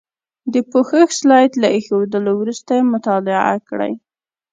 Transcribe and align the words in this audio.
د 0.53 0.55
پوښښ 0.71 1.09
سلایډ 1.19 1.53
له 1.63 1.67
ایښودلو 1.75 2.31
وروسته 2.41 2.71
یې 2.77 2.83
مطالعه 2.93 3.55
کړئ. 3.67 3.93